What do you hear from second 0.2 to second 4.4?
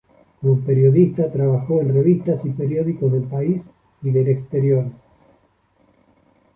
Como periodista trabajó en revistas y periódicos del país y del